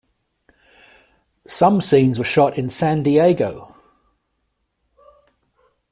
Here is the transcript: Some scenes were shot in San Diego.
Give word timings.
Some 1.45 1.79
scenes 1.79 2.17
were 2.17 2.25
shot 2.25 2.57
in 2.57 2.71
San 2.71 3.03
Diego. 3.03 3.75